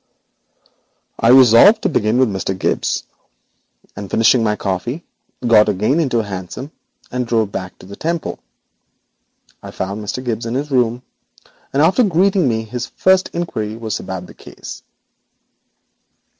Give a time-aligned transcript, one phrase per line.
[1.19, 2.57] I resolved to begin with Mr.
[2.57, 3.03] Gibbes,
[3.95, 5.03] and, finishing my coffee,
[5.43, 6.71] I got again into a hansom,
[7.11, 8.39] and drove back to the Temple.
[9.61, 11.03] I found Bentham Gibbes in his room,
[11.71, 14.81] and after greeting me, his first inquiry was about the case.